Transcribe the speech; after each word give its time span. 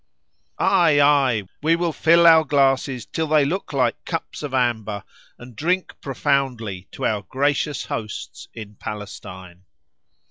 Ay! 0.57 0.99
ay! 0.99 1.43
we 1.61 1.75
will 1.75 1.93
fill 1.93 2.25
our 2.25 2.43
glasses 2.43 3.05
till 3.05 3.27
they 3.27 3.45
look 3.45 3.71
like 3.71 4.03
cups 4.03 4.41
of 4.41 4.51
amber, 4.51 5.03
and 5.37 5.55
drink 5.55 5.93
profoundly 6.01 6.87
to 6.91 7.05
our 7.05 7.21
gracious 7.21 7.85
hosts 7.85 8.47
in 8.51 8.73
Palestine. 8.77 9.63